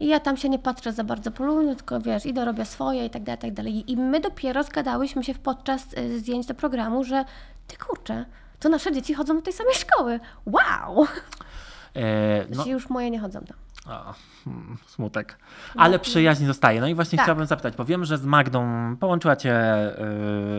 [0.00, 1.44] i ja tam się nie patrzę za bardzo po
[1.76, 3.92] tylko wiesz, idę, robię swoje i tak dalej, i tak dalej.
[3.92, 7.24] I my dopiero zgadałyśmy się podczas y, zdjęć do programu, że
[7.66, 8.24] ty kurczę,
[8.60, 10.20] to nasze dzieci chodzą do tej samej szkoły.
[10.46, 11.06] Wow!
[11.96, 13.56] E, no, Znaczy już moje nie chodzą tam.
[13.88, 14.14] O,
[14.44, 15.38] hmm, smutek.
[15.76, 16.80] Ale przyjaźń zostaje.
[16.80, 17.26] No i właśnie Tak.
[17.26, 19.54] chciałbym zapytać, bo wiem, że z Magdą połączyła cię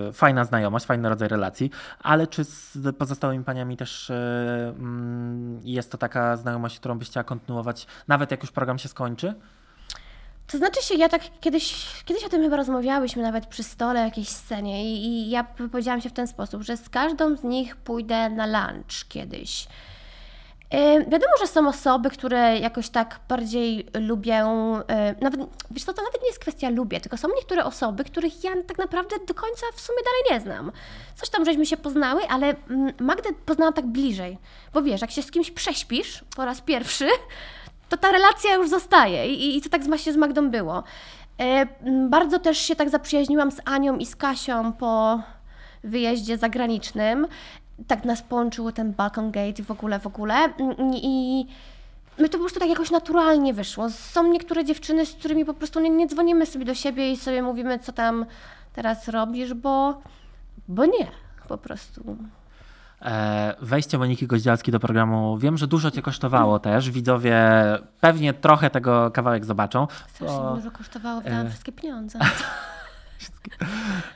[0.09, 1.71] y, fajna znajomość, fajny rodzaj relacji,
[2.03, 7.23] ale czy z pozostałymi paniami też y, mm, jest to taka znajomość, którą byś chciała
[7.23, 9.33] kontynuować, nawet jak już program się skończy?
[10.51, 14.29] To znaczy się, ja tak kiedyś, kiedyś o tym chyba rozmawiałyśmy nawet przy stole, jakiejś
[14.29, 18.29] scenie i, i ja powiedziałam się w ten sposób, że z każdą z nich pójdę
[18.29, 19.67] na lunch kiedyś.
[21.07, 24.45] Wiadomo, że są osoby, które jakoś tak bardziej lubię,
[24.89, 25.39] yy, nawet,
[25.71, 28.77] wiesz co, to nawet nie jest kwestia lubię, tylko są niektóre osoby, których ja tak
[28.77, 30.71] naprawdę do końca w sumie dalej nie znam.
[31.15, 34.37] Coś tam żeśmy się poznały, ale mm, Magdę poznałam tak bliżej,
[34.73, 37.07] bo wiesz, jak się z kimś prześpisz po raz pierwszy,
[37.89, 40.83] to ta relacja już zostaje i, i to tak właśnie z Magdą było.
[42.09, 45.21] Bardzo też się tak zaprzyjaźniłam z Anią i z Kasią po
[45.83, 47.27] wyjeździe zagranicznym.
[47.87, 50.33] Tak nas połączyło ten Balkan Gate i w ogóle, w ogóle.
[50.35, 51.47] Mm, I
[52.19, 53.89] my to po prostu tak jakoś naturalnie wyszło.
[53.89, 57.41] Są niektóre dziewczyny, z którymi po prostu nie, nie dzwonimy sobie do siebie i sobie
[57.41, 58.25] mówimy, co tam
[58.73, 60.01] teraz robisz, bo,
[60.67, 61.07] bo nie,
[61.47, 62.17] po prostu.
[63.01, 66.89] E, wejście Moniki Goździalskiej do programu, wiem, że dużo cię kosztowało też.
[66.89, 67.37] Widzowie
[68.01, 69.87] pewnie trochę tego kawałek zobaczą.
[70.07, 72.19] Strasznie bo- dużo kosztowało, wydałam e, wszystkie pieniądze.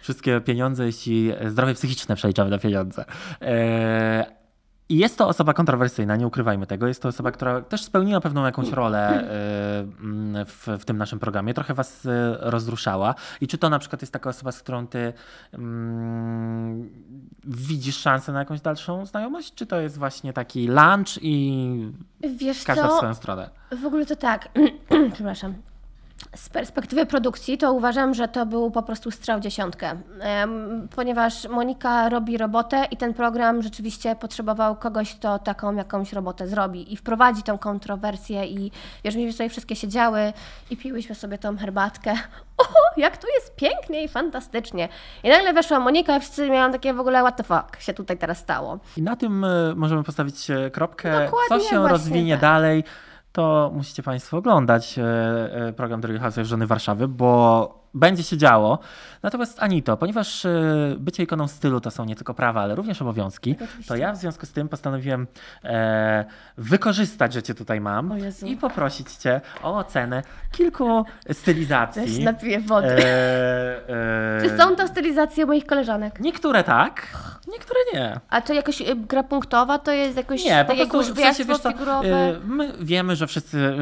[0.02, 3.06] wszystkie pieniądze, jeśli zdrowie psychiczne przeliczamy na pieniądze.
[3.42, 4.26] E,
[4.90, 6.88] I jest to osoba kontrowersyjna, nie ukrywajmy tego.
[6.88, 11.20] Jest to osoba, która też spełniła pewną jakąś rolę e, mm, w, w tym naszym
[11.20, 11.54] programie.
[11.54, 13.16] Trochę was e, rozruszała.
[13.42, 15.14] I czy to na przykład jest taka osoba, z którą ty
[15.54, 16.90] mm,
[17.44, 19.54] widzisz szansę na jakąś dalszą znajomość?
[19.56, 21.92] Czy to jest właśnie taki lunch i
[22.38, 22.98] Wiesz każda w co?
[22.98, 23.50] swoją stronę?
[23.82, 24.50] W ogóle to tak,
[25.14, 25.54] przepraszam.
[26.36, 29.96] Z perspektywy produkcji to uważam, że to był po prostu strzał dziesiątkę,
[30.96, 36.94] ponieważ Monika robi robotę i ten program rzeczywiście potrzebował kogoś, kto taką jakąś robotę zrobi
[36.94, 38.72] i wprowadzi tą kontrowersję i
[39.04, 40.34] wiesz, myśmy sobie wszystkie siedziały
[40.70, 42.14] i piłyśmy sobie tą herbatkę.
[42.58, 42.66] O,
[42.98, 44.90] jak tu jest pięknie i fantastycznie.
[45.24, 48.18] I nagle weszła Monika i wszyscy miałam takie w ogóle what the fuck się tutaj
[48.18, 48.80] teraz stało.
[48.98, 51.26] I na tym e, możemy postawić e, kropkę.
[51.26, 52.42] Dokładnie Co się rozwinie tak.
[52.42, 52.84] dalej,
[53.34, 55.04] to musicie Państwo oglądać e,
[55.68, 58.80] e, program Drogi Housewife Żony Warszawy, bo będzie się działo.
[59.24, 63.56] Natomiast Anito, ponieważ e, bycie ikoną stylu to są nie tylko prawa, ale również obowiązki,
[63.56, 65.28] Tak, to ja w związku z tym postanowiłem
[65.64, 66.26] e,
[66.58, 68.14] wykorzystać, że Cię tutaj mam
[68.46, 72.16] i poprosić Cię o ocenę kilku stylizacji.
[72.16, 72.88] się napiję wody.
[72.88, 73.90] E,
[74.38, 76.20] e, Czy są to stylizacje moich koleżanek?
[76.20, 77.08] Niektóre tak,
[77.48, 78.20] niektóre nie.
[78.30, 81.18] A to jakoś y, gra punktowa to jest jakoś Nie, po tak jak prostu w
[81.18, 82.30] sensie, wiesz co, figurowe?
[82.36, 83.78] y, my wiemy, że wszyscy,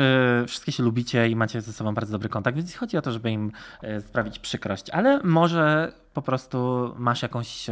[0.47, 3.31] wszystkie się lubicie i macie ze sobą bardzo dobry kontakt, więc chodzi o to, żeby
[3.31, 3.51] im
[4.01, 7.67] sprawić przykrość, ale może po prostu masz jakąś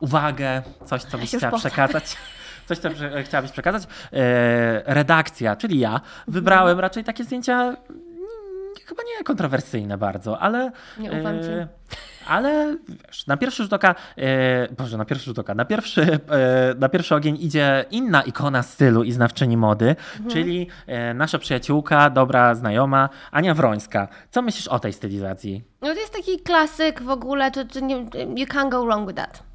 [0.00, 2.16] uwagę, coś, co byś chciała przekazać.
[2.68, 2.88] Coś, co
[3.24, 3.82] chciałabyś przekazać.
[3.82, 3.86] Y,
[4.86, 7.76] redakcja, czyli ja, wybrałem raczej takie zdjęcia mm,
[8.86, 11.48] chyba nie kontrowersyjne bardzo, ale Nie ufam ci.
[12.26, 16.18] Ale wiesz, na pierwszy rzut oka, e, Boże, na pierwszy rzut oka, na pierwszy, e,
[16.78, 19.96] na pierwszy ogień idzie inna ikona stylu i znawczyni mody,
[20.28, 24.08] czyli e, nasza przyjaciółka, dobra znajoma, Ania Wrońska.
[24.30, 25.62] Co myślisz o tej stylizacji?
[25.80, 27.96] No to jest taki klasyk w ogóle, to, to nie,
[28.36, 29.51] you can't go wrong with that.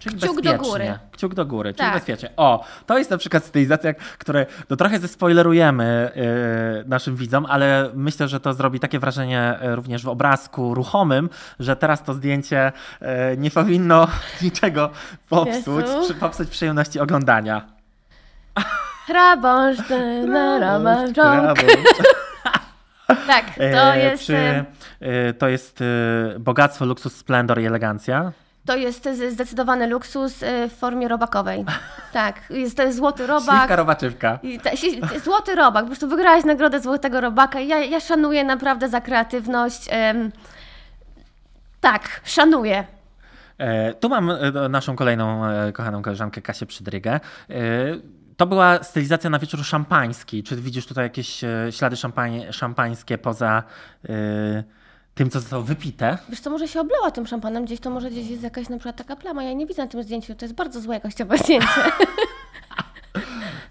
[0.00, 0.58] Czyli Kciuk do bezpiecznie.
[0.70, 0.98] góry.
[1.12, 1.94] Kciuk do góry, czyli Tak.
[1.94, 2.30] bezpiecznie.
[2.36, 8.28] O, to jest na przykład stylizacja, które no trochę zespoilerujemy yy, naszym widzom, ale myślę,
[8.28, 13.08] że to zrobi takie wrażenie yy, również w obrazku ruchomym, że teraz to zdjęcie yy,
[13.38, 14.08] nie powinno
[14.42, 14.90] niczego
[15.28, 17.66] popsuć, przy, popsuć przyjemności oglądania.
[19.08, 19.76] Rabąż,
[20.26, 21.54] na rabąż, Brawo.
[23.26, 24.64] Tak, to E, jest, Czy, e,
[25.00, 25.84] yy, to jest
[26.40, 28.32] bogactwo, luksus, splendor i elegancja?
[28.70, 31.64] To jest zdecydowany luksus e, w formie robakowej.
[32.12, 33.56] Tak, jest to jest złoty robak.
[33.58, 34.38] Śliwka robaczywka.
[34.62, 37.60] Ta, si- złoty robak, po prostu wygrałaś nagrodę Złotego Robaka.
[37.60, 39.88] Ja, ja szanuję naprawdę za kreatywność.
[41.80, 42.84] tak, szanuję.
[43.58, 44.36] E, Tu mam e,
[44.68, 47.20] naszą kolejną e, kochaną koleżankę Kasię Przydrygę.
[48.36, 50.42] To była stylizacja na wieczór szampański.
[50.42, 53.62] Czy widzisz tutaj jakieś ślady szampań, szampańskie poza
[55.14, 56.18] tym, co zostało wypite?
[56.28, 58.96] Wiesz co, może się oblała tym szampanem gdzieś, to może gdzieś jest jakaś na przykład
[58.96, 59.42] taka plama.
[59.42, 61.66] Ja nie widzę na tym zdjęciu, to jest bardzo złe jakościowe zdjęcie.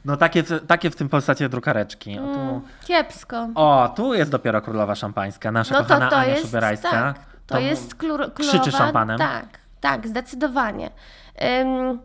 [0.05, 2.19] No takie, w- takie w tym Polsacie drukareczki.
[2.19, 3.47] O tu, Kiepsko.
[3.55, 6.89] o, tu jest dopiero królowa szampańska, nasza No to, kochana to Ania jest, Szubierajska.
[6.89, 8.77] tak, to, jest klur, krzyczy królowa.
[8.77, 9.17] szampanem.
[9.17, 9.45] Tak,
[9.81, 10.89] tak, zdecydowanie.
[11.61, 11.99] Ym,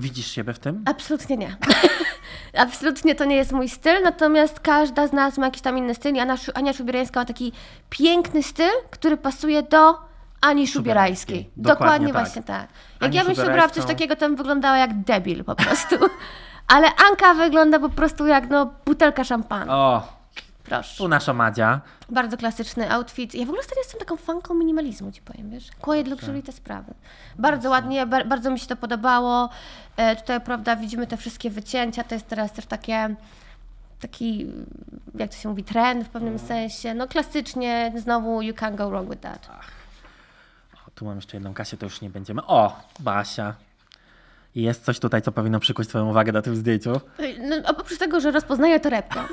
[0.00, 0.82] Widzisz siebie w tym?
[0.86, 1.56] Absolutnie nie.
[2.64, 6.20] Absolutnie to nie jest mój styl, natomiast każda z nas ma jakiś tam inny styl.
[6.20, 7.52] Ania, Ania Szubierańska ma taki
[7.90, 9.98] piękny styl, który pasuje do
[10.40, 10.66] Ani.
[10.66, 11.50] Szubierajskiej.
[11.56, 12.22] Dokładnie Dokładnie, tak.
[12.22, 12.68] właśnie tak.
[13.00, 15.54] Jak Ani ja bym się brała w coś takiego, to bym wyglądała jak debil po
[15.54, 15.96] prostu.
[16.74, 19.76] Ale Anka wygląda po prostu jak no, butelka szampana.
[19.76, 20.19] O,
[20.70, 20.98] Proszę.
[20.98, 21.80] tu nasza Madzia.
[22.08, 23.34] Bardzo klasyczny outfit.
[23.34, 25.68] Ja w ogóle ostatnio jestem taką fanką minimalizmu, ci powiem, wiesz?
[25.80, 26.94] Quiet luxury i te sprawy.
[27.38, 29.48] Bardzo ładnie, bar- bardzo mi się to podobało.
[29.96, 32.04] E, tutaj, prawda, widzimy te wszystkie wycięcia.
[32.04, 33.14] To jest teraz też takie,
[34.00, 34.46] taki,
[35.14, 36.94] jak to się mówi, trend w pewnym sensie.
[36.94, 39.48] No klasycznie, znowu you can't go wrong with that.
[40.86, 42.42] O, tu mam jeszcze jedną Kasię, to już nie będziemy.
[42.46, 43.54] O, Basia.
[44.54, 47.00] Jest coś tutaj, co powinno przykuć Twoją uwagę na tym zdjęciu.
[47.40, 49.20] No, oprócz tego, że rozpoznaję torebkę,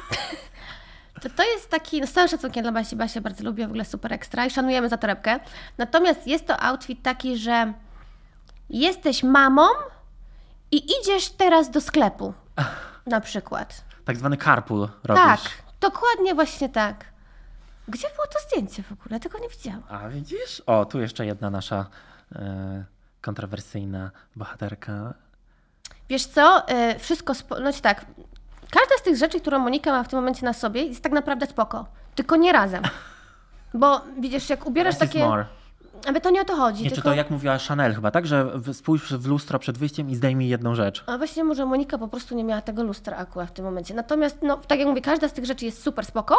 [1.21, 3.85] to to jest taki, no z całym szacunkiem dla Basi, Basia bardzo lubię, w ogóle
[3.85, 5.39] super ekstra i szanujemy za torebkę.
[5.77, 7.73] Natomiast jest to outfit taki, że
[8.69, 9.67] jesteś mamą
[10.71, 12.33] i idziesz teraz do sklepu,
[13.05, 13.83] na przykład.
[14.05, 15.23] Tak zwany carpool robisz.
[15.23, 15.39] Tak,
[15.81, 17.05] dokładnie właśnie tak.
[17.87, 19.19] Gdzie było to zdjęcie w ogóle?
[19.19, 19.83] Tego nie widziałam.
[19.89, 20.63] A widzisz?
[20.65, 21.85] O, tu jeszcze jedna nasza
[22.35, 22.85] e,
[23.21, 25.13] kontrowersyjna bohaterka.
[26.09, 27.57] Wiesz co, y, wszystko, spo...
[27.57, 28.05] znaczy tak,
[29.07, 32.35] tych rzeczy, którą Monika ma w tym momencie na sobie jest tak naprawdę spoko, tylko
[32.35, 32.83] nie razem.
[33.73, 35.27] Bo widzisz, jak ubierasz Less takie...
[36.07, 37.09] Ale to nie o to chodzi, Nie, czy tylko...
[37.09, 38.25] to jak mówiła Chanel chyba, tak?
[38.27, 41.03] Że spójrz w lustro przed wyjściem i zdejmij jedną rzecz.
[41.07, 43.93] A właśnie może Monika po prostu nie miała tego lustra akurat w tym momencie.
[43.93, 46.35] Natomiast, no, tak jak mówię, każda z tych rzeczy jest super spoko,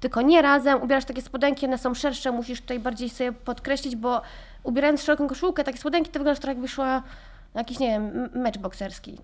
[0.00, 0.82] tylko nie razem.
[0.82, 4.22] Ubierasz takie spodenki, one są szersze, musisz tutaj bardziej sobie podkreślić, bo
[4.62, 7.02] ubierając szeroką koszulkę, takie spodenki, to wyglądasz tak jakby szła
[7.54, 9.18] na jakiś, nie wiem, mecz bokserski.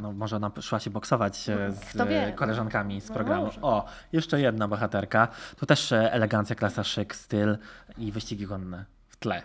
[0.00, 2.26] No, może ona szła się boksować e, z wie?
[2.26, 3.44] e, koleżankami z No programu.
[3.44, 3.60] może.
[3.62, 5.28] O, jeszcze jedna bohaterka.
[5.56, 7.58] Tu też e, elegancja, klasa, szyk, styl
[7.98, 9.42] i wyścigi konne w tle.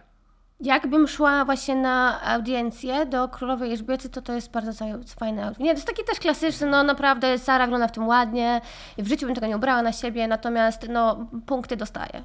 [0.60, 5.20] Jakbym szła właśnie na audiencję do Królowej Elżbiety, to to jest bardzo outfit.
[5.60, 8.62] Nie, to jest taki też klasyczny, no naprawdę Sara wygląda w tym ładnie.
[8.98, 12.24] W życiu bym tego nie ubrała na siebie, natomiast no punkty dostaję.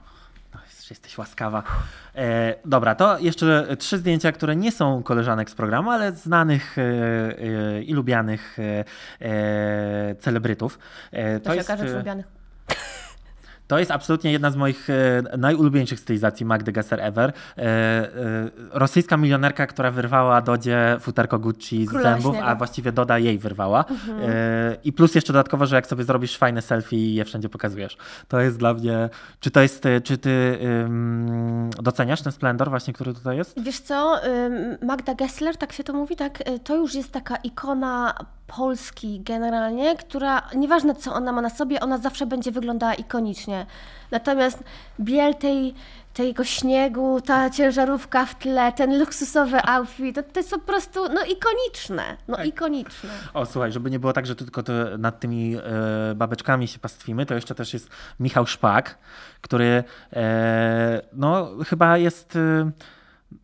[0.87, 1.63] Jest- jesteś łaskawa.
[2.15, 6.83] E, dobra, to jeszcze trzy zdjęcia, które nie są koleżanek z programu, ale znanych e,
[6.83, 8.85] e, i lubianych e,
[9.21, 10.79] e, celebrytów.
[11.13, 12.27] E, To, się jest, okaże lubianych.
[13.67, 17.33] To jest absolutnie jedna z moich e, najulubieńszych stylizacji Magdy Gesser ever.
[17.59, 18.11] E, e,
[18.73, 22.49] rosyjska milionerka, która wyrwała Dodzie futerko Gucci z Króla zębów, śniegu.
[22.49, 23.85] a właściwie Doda jej wyrwała.
[24.23, 27.97] E, I plus jeszcze dodatkowo, że jak sobie zrobisz fajne selfie i je wszędzie pokazujesz.
[28.29, 29.09] To jest dla mnie...
[29.41, 29.85] Czy to jest...
[30.05, 30.59] Czy ty
[31.83, 33.63] doceniasz ten splendor właśnie, który tutaj jest?
[33.63, 34.21] Wiesz co,
[34.83, 36.43] Magda Gessler, tak się to mówi, tak?
[36.65, 38.15] To już jest taka ikona
[38.47, 43.56] Polski generalnie, która nieważne co ona ma na sobie, ona zawsze będzie wyglądała ikonicznie.
[44.11, 44.65] Natomiast
[45.01, 45.75] biel tej,
[46.15, 51.21] tego śniegu, ta ciężarówka w tle, ten luksusowy outfit, to, to jest po prostu no
[51.25, 52.47] ikoniczne, no Tak.
[52.47, 53.11] ikoniczne.
[53.35, 55.61] O, słuchaj, żeby nie było tak, że tylko to nad tymi e,
[56.15, 57.89] babeczkami się pastwimy, to jeszcze też jest
[58.21, 58.99] Michał Szpak,
[59.41, 62.71] który e, no chyba jest e,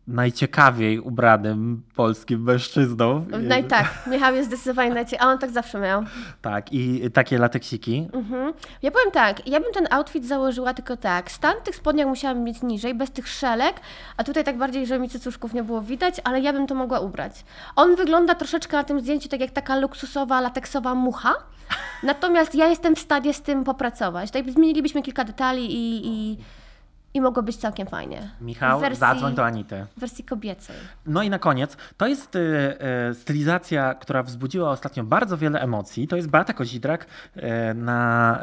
[0.07, 3.25] najciekawiej ubranym polskim mężczyzną.
[3.49, 6.03] No i tak, Michał jest zdecydowanie najciekawiej, a on tak zawsze miał.
[6.41, 8.07] Tak, i takie lateksiki.
[8.13, 8.53] Mhm.
[8.81, 12.61] Ja powiem tak, ja bym ten outfit założyła tylko tak, stan tych spodniach musiałam mieć
[12.61, 13.75] niżej, bez tych szelek,
[14.17, 16.99] a tutaj tak bardziej, żeby mi cycuszków nie było widać, ale ja bym to mogła
[16.99, 17.45] ubrać.
[17.75, 21.33] On wygląda troszeczkę na tym zdjęciu tak jak taka luksusowa, lateksowa mucha,
[22.03, 24.31] natomiast ja jestem w stanie z tym popracować.
[24.31, 26.07] Tak zmienilibyśmy kilka detali i...
[26.07, 26.37] i
[27.13, 28.29] i mogło być całkiem fajnie.
[28.41, 29.85] Michał, W wersji- zadzwoń do Anity.
[29.97, 30.75] W wersji kobiecej.
[31.05, 32.39] No i na koniec, to jest y,
[33.11, 36.07] y, stylizacja, która wzbudziła ostatnio bardzo wiele emocji.
[36.07, 37.05] To jest Beata Kozidrak
[37.37, 37.41] y,
[37.75, 38.39] na,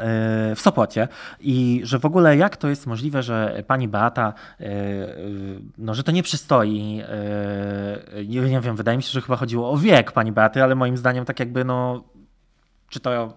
[0.55, 1.07] w Sopocie.
[1.39, 4.33] I że w ogóle jak to jest możliwe, że pani Beata,
[5.77, 7.03] no że to nie przystoi.
[8.27, 10.97] nie, nie wiem, wydaje mi się, że chyba chodziło o wiek pani Beaty, ale moim
[10.97, 12.03] zdaniem tak jakby no,
[12.89, 13.33] czy to,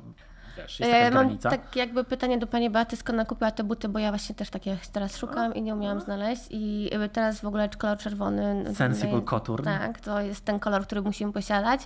[0.57, 1.51] wiesz, jest E, taka Mam granica?
[1.51, 4.51] tak jakby pytanie do Pani Beaty, skąd ona kupiła te buty, bo ja właśnie też
[4.51, 8.75] takie teraz szukam i nie umiałam znaleźć i e, teraz w ogóle kolor czerwony.
[8.75, 9.65] Sensible no, Couture.
[9.65, 11.81] Tak, to jest ten kolor, który musimy posiadać.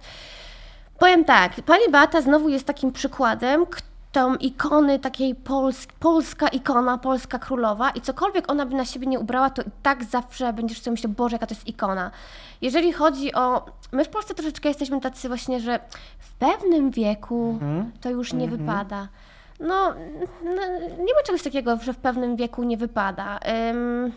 [0.98, 3.66] Powiem tak, Pani Beata znowu jest takim przykładem,
[4.12, 9.18] tą ikony takiej pols polska ikona, polska królowa i cokolwiek ona by na siebie nie
[9.20, 12.10] ubrała, to i tak zawsze będziesz sobie myślał, Boże, jaka to jest ikona.
[12.62, 13.66] Jeżeli chodzi o...
[13.92, 15.80] My w Polsce troszeczkę jesteśmy tacy właśnie, że
[16.18, 17.92] w pewnym wieku Mhm.
[18.00, 19.08] to już nie wypada.
[19.60, 19.94] No,
[20.44, 20.62] no,
[20.98, 23.38] nie ma czegoś takiego, że w pewnym wieku nie wypada.
[23.70, 24.12] Ym,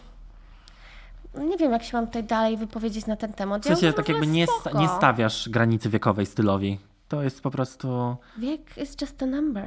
[1.50, 3.62] nie wiem, jak się mam tutaj dalej wypowiedzieć na ten temat.
[3.62, 6.80] W sensie uważam, tak jakby nie, nie stawiasz granicy wiekowej stylowi.
[7.12, 8.16] To jest po prostu...
[8.38, 9.66] Wiek is just a number.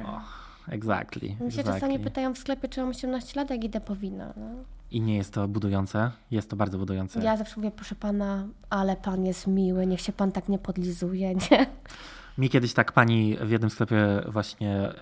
[0.67, 1.29] Exactly.
[1.29, 1.73] Mi się exactly.
[1.73, 4.25] czasami pytają w sklepie, czy mam 18 lat, jak idę po wino.
[4.37, 4.47] No.
[4.91, 6.11] I nie jest to budujące?
[6.31, 7.19] Jest to bardzo budujące.
[7.19, 11.35] Ja zawsze mówię, proszę pana, ale pan jest miły, niech się pan tak nie podlizuje,
[11.35, 11.65] nie?
[12.37, 14.93] Mi kiedyś tak pani w jednym sklepie właśnie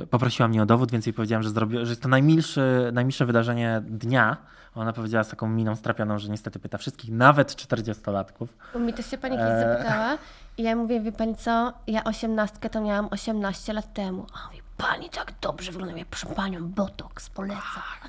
[0.00, 1.50] yy, poprosiła mnie o dowód, więc jej powiedziałem, że,
[1.82, 4.36] że jest to najmilszy, najmilsze wydarzenie dnia.
[4.74, 8.46] Ona powiedziała z taką miną strapioną, że niestety pyta wszystkich, nawet 40-latków.
[8.72, 10.18] Bo mi też się pani kiedyś zapytała
[10.58, 14.26] i ja mówię, wie pani co, ja osiemnastkę to miałam 18 lat temu.
[14.34, 17.62] A mówi, pani tak dobrze wygląda, ja proszę panią, botox, polecam.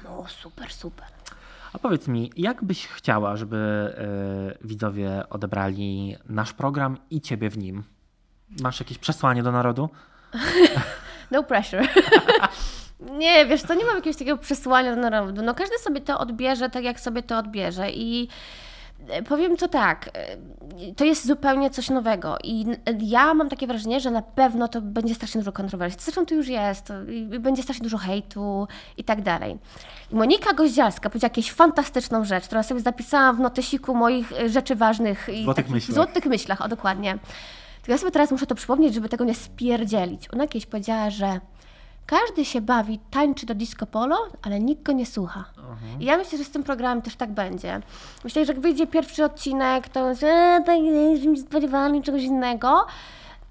[0.04, 1.08] No super, super.
[1.74, 3.94] A powiedz mi, jak byś chciała, żeby
[4.48, 7.84] yy, widzowie odebrali nasz program i ciebie w nim?
[8.62, 9.90] Masz jakieś przesłanie do narodu?
[11.32, 11.88] No pressure.
[13.20, 15.42] nie, wiesz, to nie mam jakiegoś takiego przesłania do narodu.
[15.42, 18.28] No każdy sobie to odbierze tak, jak sobie to odbierze i
[19.30, 22.66] powiem to tak, e, to jest zupełnie coś nowego i
[23.00, 26.02] ja mam takie wrażenie, że na pewno to będzie strasznie dużo kontrowersji.
[26.04, 26.94] Zresztą to już jest to
[27.40, 29.58] będzie strasznie dużo hejtu i tak dalej.
[30.12, 35.30] Monika Goździalska powiedziała jakąś fantastyczną rzecz, którą sobie zapisałam w notesiku moich e, rzeczy ważnych
[35.34, 35.96] i Złotych myślach.
[35.96, 37.18] złotych myślach, o dokładnie.
[37.76, 40.34] Tylko ja sobie teraz muszę to przypomnieć, żeby tego nie spierdzielić.
[40.34, 41.40] Ona kiedyś powiedziała, że
[42.06, 45.46] każdy się bawi, tańczy do disco polo, ale nikt go nie słucha.
[46.00, 47.82] I ja myślę, że z tym programem też tak będzie.
[48.24, 50.16] Myślę, że jak wyjdzie pierwszy odcinek, to e,
[50.66, 50.78] tak,
[51.22, 52.86] że mi się spodziewali czegoś innego.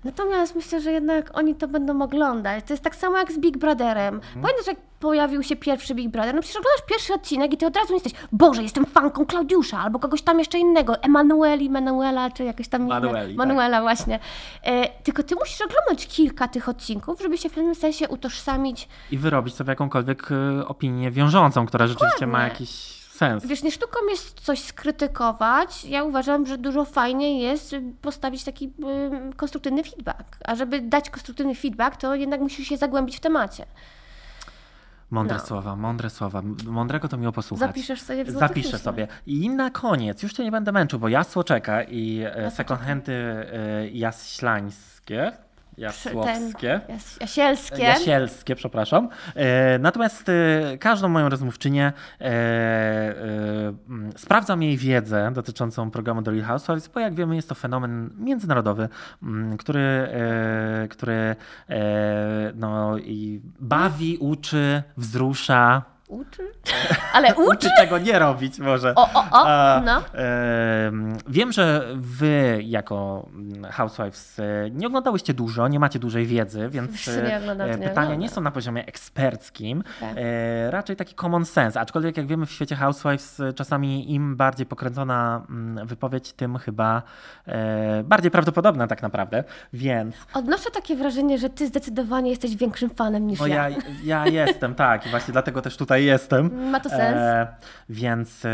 [0.05, 2.65] Natomiast myślę, że jednak oni to będą oglądać.
[2.65, 4.21] To jest tak samo jak z Big Brotherem.
[4.43, 6.35] Pamiętasz, jak pojawił się pierwszy Big Brother?
[6.35, 9.99] No przecież oglądasz pierwszy odcinek i ty od razu jesteś, Boże, jestem fanką Klaudiusza albo
[9.99, 13.47] kogoś tam jeszcze innego, Emanueli, Manuela, czy jakoś tam inne- Manueli, tak.
[13.47, 14.19] Manuela, właśnie.
[14.63, 19.19] E, tylko ty musisz oglądać kilka tych odcinków, żeby się w pewnym sensie utożsamić I
[19.19, 22.49] wyrobić sobie jakąkolwiek y, opinię wiążącą, która rzeczywiście ma Dokładnie.
[22.53, 23.47] jakiś sens.
[23.47, 25.85] Wiesz, nie sztuką jest coś skrytykować.
[25.85, 28.67] Ja uważam, że dużo fajniej jest y, postawić taki
[29.33, 30.37] y, konstruktywny feedback.
[30.45, 33.67] A żeby dać konstruktywny feedback, to jednak musisz się zagłębić w temacie.
[35.11, 35.47] Mądre No.
[35.47, 36.43] słowa, mądre słowa.
[36.67, 37.69] Mądrego to miło posłuchać.
[37.69, 39.09] Zapiszesz sobie w Zapiszę sobie.
[39.27, 42.81] I na koniec, już cię nie będę męczył, bo jasło czeka i e, Jasło second
[42.81, 43.89] handy e,
[45.79, 46.81] jasłowskie.
[46.89, 47.83] Jas, jasielskie.
[47.83, 49.09] Jasielskie, przepraszam.
[49.35, 52.25] E, natomiast e, każdą moją rozmówczynię e,
[53.89, 58.89] mm, sprawdzam jej wiedzę dotyczącą programu Real Housewives, bo jak wiemy jest to fenomen międzynarodowy,
[59.23, 60.09] mm, który,
[60.91, 61.37] który
[62.55, 65.94] no, i bawi, uczy, wzrusza.
[66.09, 66.53] Uczy?
[67.15, 67.49] Ale uczy?
[67.51, 68.95] Uczy tego nie robić może.
[68.95, 70.03] O, o, o, A, no.
[70.21, 76.69] em, wiem, że wy jako mm, Housewives e, nie oglądałyście dużo, nie macie dużej wiedzy,
[76.69, 80.15] więc nie e, oglądam, to nie pytania nie są na poziomie eksperckim, Tak.
[80.17, 84.67] e, raczej taki common sense, aczkolwiek jak wiemy w świecie Housewives e, czasami im bardziej
[84.67, 87.03] pokręcona mm, wypowiedź, tym chyba
[87.47, 93.27] e, bardziej prawdopodobna tak naprawdę, więc Odnoszę takie wrażenie, że ty zdecydowanie jesteś większym fanem
[93.27, 93.69] niż no ja.
[93.69, 96.71] ja, ja jestem, tak, i właśnie dlatego też tutaj jestem.
[96.71, 97.17] Ma to sens?
[97.17, 97.47] E,
[97.89, 98.49] więc e,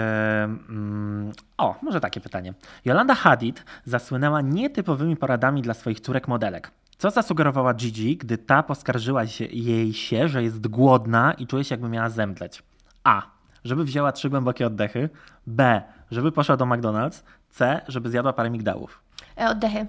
[0.45, 2.55] mm, o, może takie pytanie.
[2.85, 6.71] Jolanda Hadid zasłynęła nietypowymi poradami dla swoich córek modelek.
[6.99, 11.73] Co zasugerowała Gigi, gdy ta poskarżyła się, jej się, że jest głodna i czuje się
[11.75, 12.63] jakby miała zemdleć?
[13.05, 13.23] A.
[13.65, 15.09] żeby wzięła trzy głębokie oddechy,
[15.47, 19.03] B, żeby poszła do McDonald's, C, żeby zjadła parę migdałów.
[19.39, 19.87] E, oddechy.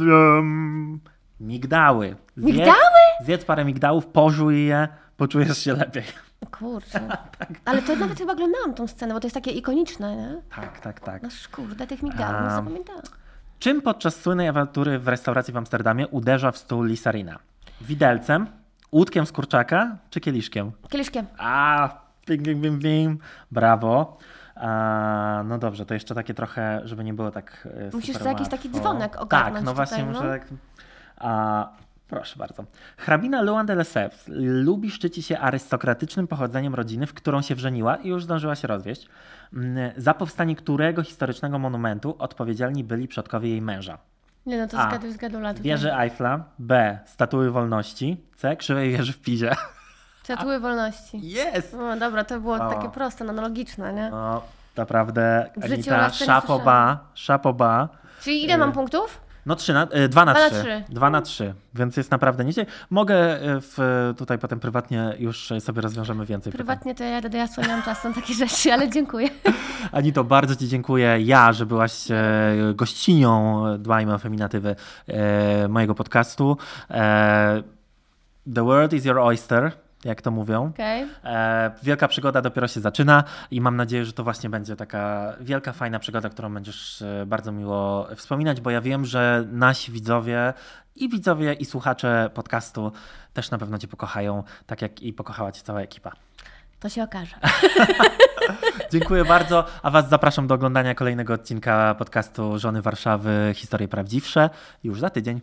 [0.00, 1.00] Um,
[1.40, 2.16] migdały.
[2.36, 3.00] Zjedz, Migdały?
[3.24, 6.04] Zjedz parę migdałów, pożuj je, poczujesz się lepiej.
[6.50, 7.00] Kurczę.
[7.64, 10.42] Ale to nawet chyba oglądałam tą scenę, bo to jest takie ikoniczne, nie?
[10.56, 11.22] Tak, tak, tak.
[11.22, 13.02] No kurde, tych migdałów nie zapamiętałam.
[13.58, 17.38] Czym podczas słynnej awantury w restauracji w Amsterdamie uderza w stół Lisarina?
[17.80, 18.46] Widelcem,
[18.92, 20.72] łódkiem z kurczaka czy kieliszkiem?
[20.88, 21.26] Kieliszkiem.
[21.38, 21.88] A,
[22.26, 23.18] bim, bim, bim, bim.
[23.50, 24.18] Brawo.
[24.56, 28.30] A, no dobrze, to jeszcze takie trochę, żeby nie było tak e, Musisz super za
[28.30, 30.30] jakiś taki dzwonek Tak, ogarnąć no właśnie tutaj, muszę no.
[30.30, 30.48] tak...
[31.16, 31.68] A,
[32.08, 32.64] proszę bardzo.
[32.96, 38.08] Hrabina Luan de Lesseps lubi szczyci się arystokratycznym pochodzeniem rodziny, w którą się wrzeniła i
[38.08, 39.08] już zdążyła się rozwieść,
[39.52, 43.98] Mm, za powstanie którego historycznego monumentu odpowiedzialni byli przodkowie jej męża.
[44.46, 44.98] Nie no, to A.
[44.98, 45.54] tutaj.
[45.60, 46.98] Wieży Eiffla, B.
[47.06, 48.56] Statuły Wolności, C.
[48.56, 49.54] Krzywej wieży w Pizie.
[50.22, 51.20] Statuły wolności.
[51.22, 51.72] Jest!
[51.72, 52.70] No dobra, to było O.
[52.70, 54.10] takie proste, analogiczne, nie?
[54.10, 54.42] No,
[54.76, 57.88] naprawdę, Anita, szapoba, szapoba.
[58.22, 59.20] Czyli ile mam punktów?
[59.48, 60.60] No trzy na, e, dwa na Dwa na trzy.
[60.60, 60.84] trzy.
[60.88, 62.66] Dwa na trzy, więc jest naprawdę nieźle.
[62.90, 63.78] Mogę e, w,
[64.16, 66.66] tutaj potem prywatnie już sobie rozwiążemy więcej pytań.
[66.66, 69.28] Prywatnie to ja do jasła, nie mam czasu na takie rzeczy, ale dziękuję.
[69.92, 71.16] Anito, bardzo Ci dziękuję.
[71.20, 72.14] Ja, że byłaś e,
[72.74, 76.56] gościnią Dbajmy o Feminatywy e, mojego podcastu.
[76.90, 77.62] E,
[78.54, 79.72] the world is your oyster,
[80.04, 80.66] jak to mówią.
[80.66, 81.06] Okej.
[81.24, 85.72] E, wielka przygoda dopiero się zaczyna i mam nadzieję, że to właśnie będzie taka wielka,
[85.72, 90.54] fajna przygoda, którą będziesz e, bardzo miło wspominać, bo ja wiem, że nasi widzowie
[90.96, 92.92] i widzowie i słuchacze podcastu
[93.32, 96.12] też na pewno Cię pokochają, tak jak i pokochała Cię cała ekipa.
[96.80, 97.36] To się okaże.
[98.92, 104.50] Dziękuję bardzo, a Was zapraszam do oglądania kolejnego odcinka podcastu Żony Warszawy Historie Prawdziwsze
[104.84, 105.40] już za tydzień.